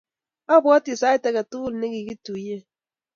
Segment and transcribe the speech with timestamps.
[0.53, 2.61] Abwoti sait ake tukul ne kikituyen.